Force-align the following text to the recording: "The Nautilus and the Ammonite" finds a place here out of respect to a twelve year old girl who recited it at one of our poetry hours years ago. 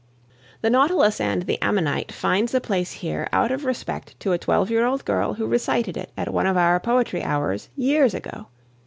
"The 0.61 0.71
Nautilus 0.71 1.21
and 1.21 1.43
the 1.43 1.61
Ammonite" 1.61 2.11
finds 2.11 2.55
a 2.55 2.59
place 2.59 2.91
here 2.91 3.27
out 3.31 3.51
of 3.51 3.65
respect 3.65 4.19
to 4.21 4.31
a 4.31 4.37
twelve 4.39 4.71
year 4.71 4.83
old 4.83 5.05
girl 5.05 5.35
who 5.35 5.45
recited 5.45 5.95
it 5.95 6.11
at 6.17 6.33
one 6.33 6.47
of 6.47 6.57
our 6.57 6.79
poetry 6.79 7.21
hours 7.21 7.69
years 7.75 8.15
ago. 8.15 8.47